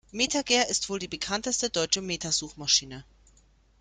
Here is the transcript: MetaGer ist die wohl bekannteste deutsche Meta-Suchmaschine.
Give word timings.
MetaGer 0.11 0.67
ist 0.67 0.85
die 0.85 0.89
wohl 0.89 0.97
bekannteste 1.07 1.69
deutsche 1.69 2.01
Meta-Suchmaschine. 2.01 3.03